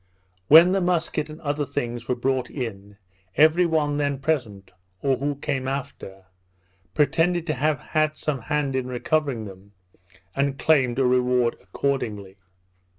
[0.47, 2.97] When the musket and other things were brought in,
[3.37, 4.71] every one then present,
[5.03, 6.25] or who came after,
[6.95, 9.73] pretended to have had some hand in recovering them,
[10.35, 12.37] and claimed a reward accordingly.